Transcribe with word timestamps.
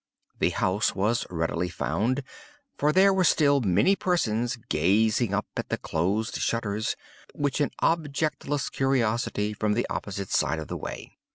The 0.39 0.49
house 0.49 0.95
was 0.95 1.27
readily 1.29 1.69
found; 1.69 2.23
for 2.75 2.91
there 2.91 3.13
were 3.13 3.23
still 3.23 3.61
many 3.61 3.95
persons 3.95 4.57
gazing 4.67 5.31
up 5.31 5.45
at 5.55 5.69
the 5.69 5.77
closed 5.77 6.37
shutters, 6.37 6.95
with 7.35 7.61
an 7.61 7.69
objectless 7.83 8.71
curiosity, 8.71 9.53
from 9.53 9.73
the 9.75 9.85
opposite 9.91 10.31
side 10.31 10.57
of 10.57 10.69
the 10.69 10.75
way. 10.77 11.11